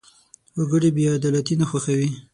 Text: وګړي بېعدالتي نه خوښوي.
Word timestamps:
وګړي 0.57 0.89
بېعدالتي 0.95 1.55
نه 1.61 1.65
خوښوي. 1.69 2.09